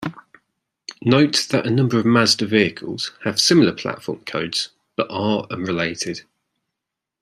[1.03, 6.23] Note that a number of Mazda vehicles have similar platform codes but are unrelated.